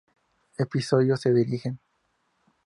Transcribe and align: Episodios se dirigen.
Episodios 0.57 1.21
se 1.21 1.31
dirigen. 1.31 1.79